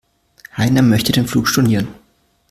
[0.57, 1.87] Heiner möchte den Flug stornieren.